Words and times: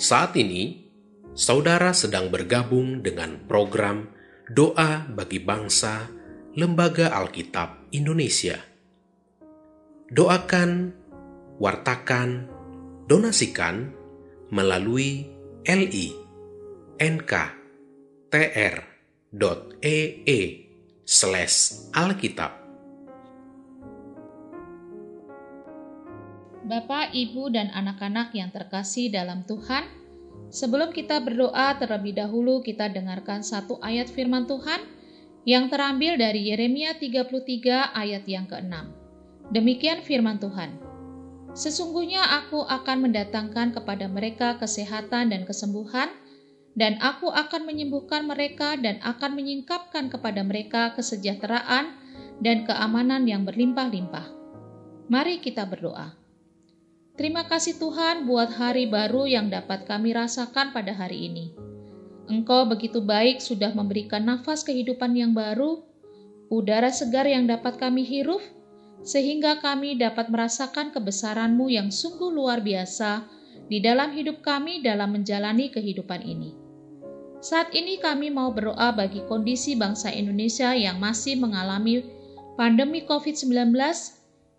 Saat 0.00 0.32
ini, 0.40 0.88
saudara 1.36 1.92
sedang 1.92 2.32
bergabung 2.32 3.04
dengan 3.04 3.36
program 3.44 4.08
Doa 4.48 5.04
bagi 5.12 5.44
Bangsa 5.44 6.08
Lembaga 6.56 7.12
Alkitab 7.12 7.92
Indonesia. 7.92 8.56
Doakan, 10.08 10.96
wartakan, 11.60 12.48
donasikan 13.12 13.92
melalui 14.48 15.28
li 15.68 16.08
nk.tr.ee 16.96 17.60
slash 21.04 21.92
alkitab. 21.92 22.59
Bapak, 26.60 27.16
Ibu, 27.16 27.48
dan 27.56 27.72
anak-anak 27.72 28.36
yang 28.36 28.52
terkasih 28.52 29.08
dalam 29.08 29.48
Tuhan, 29.48 29.88
sebelum 30.52 30.92
kita 30.92 31.24
berdoa 31.24 31.72
terlebih 31.80 32.20
dahulu 32.20 32.60
kita 32.60 32.92
dengarkan 32.92 33.40
satu 33.40 33.80
ayat 33.80 34.12
firman 34.12 34.44
Tuhan 34.44 34.84
yang 35.48 35.72
terambil 35.72 36.20
dari 36.20 36.52
Yeremia 36.52 37.00
33 37.00 37.96
ayat 37.96 38.28
yang 38.28 38.44
ke-6. 38.44 38.74
Demikian 39.56 40.04
firman 40.04 40.36
Tuhan. 40.36 40.76
Sesungguhnya 41.56 42.22
aku 42.44 42.62
akan 42.62 43.08
mendatangkan 43.08 43.74
kepada 43.74 44.06
mereka 44.06 44.60
kesehatan 44.60 45.32
dan 45.32 45.48
kesembuhan, 45.48 46.12
dan 46.76 47.00
aku 47.02 47.32
akan 47.32 47.66
menyembuhkan 47.66 48.28
mereka 48.28 48.78
dan 48.78 49.00
akan 49.02 49.34
menyingkapkan 49.34 50.12
kepada 50.12 50.44
mereka 50.44 50.92
kesejahteraan 50.94 51.96
dan 52.44 52.62
keamanan 52.68 53.26
yang 53.26 53.42
berlimpah-limpah. 53.42 54.28
Mari 55.10 55.42
kita 55.42 55.66
berdoa. 55.66 56.19
Terima 57.20 57.44
kasih 57.44 57.76
Tuhan 57.76 58.24
buat 58.24 58.48
hari 58.56 58.88
baru 58.88 59.28
yang 59.28 59.52
dapat 59.52 59.84
kami 59.84 60.16
rasakan 60.16 60.72
pada 60.72 60.96
hari 60.96 61.28
ini. 61.28 61.52
Engkau 62.32 62.64
begitu 62.64 63.04
baik 63.04 63.44
sudah 63.44 63.76
memberikan 63.76 64.24
nafas 64.24 64.64
kehidupan 64.64 65.12
yang 65.12 65.36
baru, 65.36 65.84
udara 66.48 66.88
segar 66.88 67.28
yang 67.28 67.44
dapat 67.44 67.76
kami 67.76 68.08
hirup, 68.08 68.40
sehingga 69.04 69.60
kami 69.60 70.00
dapat 70.00 70.32
merasakan 70.32 70.96
kebesaran-Mu 70.96 71.68
yang 71.68 71.92
sungguh 71.92 72.32
luar 72.32 72.64
biasa 72.64 73.28
di 73.68 73.84
dalam 73.84 74.16
hidup 74.16 74.40
kami 74.40 74.80
dalam 74.80 75.12
menjalani 75.12 75.68
kehidupan 75.68 76.24
ini. 76.24 76.56
Saat 77.44 77.76
ini 77.76 78.00
kami 78.00 78.32
mau 78.32 78.48
berdoa 78.48 78.96
bagi 78.96 79.20
kondisi 79.28 79.76
bangsa 79.76 80.08
Indonesia 80.08 80.72
yang 80.72 80.96
masih 80.96 81.36
mengalami 81.36 82.00
pandemi 82.56 83.04
COVID-19 83.04 83.76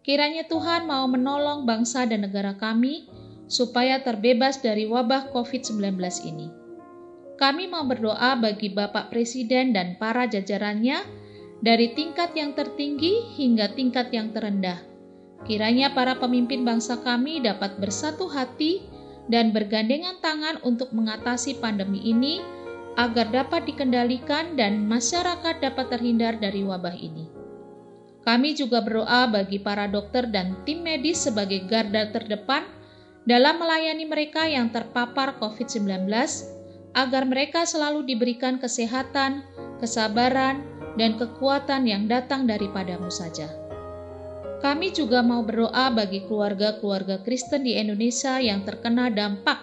Kiranya 0.02 0.50
Tuhan 0.50 0.90
mau 0.90 1.06
menolong 1.06 1.70
bangsa 1.70 2.10
dan 2.10 2.26
negara 2.26 2.58
kami 2.58 3.06
supaya 3.46 4.02
terbebas 4.02 4.58
dari 4.58 4.90
wabah 4.90 5.30
COVID-19 5.30 5.78
ini. 6.26 6.50
Kami 7.38 7.70
mau 7.70 7.86
berdoa 7.86 8.34
bagi 8.38 8.74
Bapak 8.74 9.14
Presiden 9.14 9.78
dan 9.78 10.02
para 10.02 10.26
jajarannya 10.26 11.06
dari 11.62 11.94
tingkat 11.94 12.34
yang 12.34 12.58
tertinggi 12.58 13.30
hingga 13.38 13.78
tingkat 13.78 14.10
yang 14.10 14.34
terendah. 14.34 14.82
Kiranya 15.46 15.94
para 15.94 16.18
pemimpin 16.18 16.66
bangsa 16.66 17.02
kami 17.02 17.42
dapat 17.42 17.78
bersatu 17.78 18.26
hati 18.30 18.82
dan 19.30 19.54
bergandengan 19.54 20.18
tangan 20.22 20.58
untuk 20.66 20.94
mengatasi 20.94 21.62
pandemi 21.62 22.02
ini 22.02 22.42
agar 22.98 23.30
dapat 23.30 23.70
dikendalikan 23.70 24.58
dan 24.58 24.86
masyarakat 24.90 25.62
dapat 25.62 25.86
terhindar 25.94 26.42
dari 26.42 26.66
wabah 26.66 26.94
ini. 26.98 27.41
Kami 28.22 28.54
juga 28.54 28.86
berdoa 28.86 29.26
bagi 29.34 29.58
para 29.58 29.90
dokter 29.90 30.30
dan 30.30 30.62
tim 30.62 30.86
medis 30.86 31.26
sebagai 31.26 31.66
garda 31.66 32.14
terdepan 32.14 32.70
dalam 33.26 33.58
melayani 33.58 34.06
mereka 34.06 34.46
yang 34.46 34.70
terpapar 34.70 35.38
COVID-19 35.42 36.06
agar 36.94 37.24
mereka 37.26 37.66
selalu 37.66 38.06
diberikan 38.06 38.62
kesehatan, 38.62 39.42
kesabaran, 39.82 40.62
dan 41.00 41.16
kekuatan 41.16 41.88
yang 41.88 42.06
datang 42.06 42.46
daripadamu 42.46 43.08
saja. 43.08 43.48
Kami 44.62 44.94
juga 44.94 45.26
mau 45.26 45.42
berdoa 45.42 45.90
bagi 45.90 46.22
keluarga-keluarga 46.30 47.26
Kristen 47.26 47.66
di 47.66 47.74
Indonesia 47.74 48.38
yang 48.38 48.62
terkena 48.62 49.10
dampak 49.10 49.58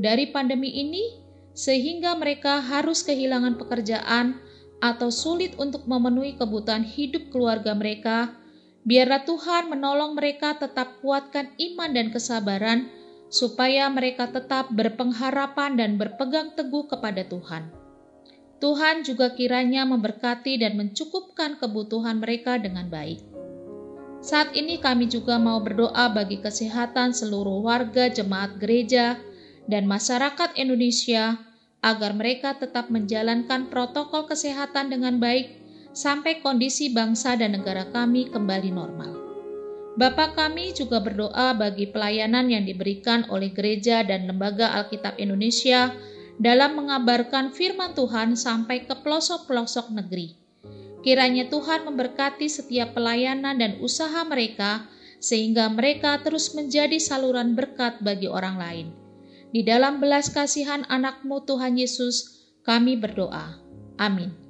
dari 0.00 0.32
pandemi 0.32 0.72
ini, 0.72 1.20
sehingga 1.52 2.16
mereka 2.16 2.62
harus 2.62 3.04
kehilangan 3.04 3.60
pekerjaan 3.60 4.40
atau 4.78 5.10
sulit 5.10 5.58
untuk 5.58 5.86
memenuhi 5.90 6.38
kebutuhan 6.38 6.86
hidup 6.86 7.30
keluarga 7.34 7.74
mereka, 7.74 8.34
biarlah 8.86 9.26
Tuhan 9.26 9.70
menolong 9.70 10.14
mereka 10.14 10.54
tetap 10.54 11.02
kuatkan 11.02 11.50
iman 11.58 11.90
dan 11.90 12.14
kesabaran, 12.14 12.88
supaya 13.28 13.90
mereka 13.92 14.32
tetap 14.32 14.72
berpengharapan 14.72 15.76
dan 15.76 16.00
berpegang 16.00 16.56
teguh 16.56 16.88
kepada 16.88 17.28
Tuhan. 17.28 17.68
Tuhan 18.58 19.06
juga 19.06 19.38
kiranya 19.38 19.86
memberkati 19.86 20.58
dan 20.58 20.74
mencukupkan 20.74 21.62
kebutuhan 21.62 22.18
mereka 22.18 22.58
dengan 22.58 22.90
baik. 22.90 23.22
Saat 24.18 24.50
ini 24.58 24.82
kami 24.82 25.06
juga 25.06 25.38
mau 25.38 25.62
berdoa 25.62 26.10
bagi 26.10 26.42
kesehatan 26.42 27.14
seluruh 27.14 27.62
warga 27.62 28.10
jemaat 28.10 28.58
gereja 28.58 29.14
dan 29.70 29.86
masyarakat 29.86 30.58
Indonesia 30.58 31.38
agar 31.84 32.14
mereka 32.14 32.58
tetap 32.58 32.90
menjalankan 32.90 33.70
protokol 33.70 34.26
kesehatan 34.26 34.90
dengan 34.90 35.22
baik 35.22 35.58
sampai 35.94 36.42
kondisi 36.42 36.90
bangsa 36.90 37.34
dan 37.38 37.58
negara 37.58 37.86
kami 37.90 38.30
kembali 38.30 38.70
normal. 38.70 39.12
Bapak 39.98 40.38
kami 40.38 40.70
juga 40.78 41.02
berdoa 41.02 41.58
bagi 41.58 41.90
pelayanan 41.90 42.46
yang 42.46 42.62
diberikan 42.62 43.26
oleh 43.34 43.50
gereja 43.50 44.06
dan 44.06 44.30
lembaga 44.30 44.70
Alkitab 44.78 45.18
Indonesia 45.18 45.90
dalam 46.38 46.78
mengabarkan 46.78 47.50
firman 47.50 47.98
Tuhan 47.98 48.38
sampai 48.38 48.86
ke 48.86 48.94
pelosok-pelosok 48.94 49.90
negeri. 49.90 50.38
Kiranya 51.02 51.50
Tuhan 51.50 51.82
memberkati 51.82 52.46
setiap 52.46 52.94
pelayanan 52.94 53.58
dan 53.58 53.82
usaha 53.82 54.22
mereka, 54.22 54.86
sehingga 55.18 55.66
mereka 55.66 56.22
terus 56.22 56.54
menjadi 56.54 57.02
saluran 57.02 57.58
berkat 57.58 57.98
bagi 57.98 58.30
orang 58.30 58.54
lain. 58.54 59.07
Di 59.48 59.64
dalam 59.64 60.00
belas 60.00 60.28
kasihan 60.28 60.84
anakmu 60.88 61.44
Tuhan 61.48 61.80
Yesus, 61.80 62.44
kami 62.64 63.00
berdoa. 63.00 63.56
Amin. 63.96 64.47